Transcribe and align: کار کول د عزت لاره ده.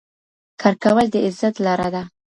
کار 0.61 0.73
کول 0.83 1.05
د 1.11 1.15
عزت 1.25 1.55
لاره 1.65 1.87
ده. 1.95 2.03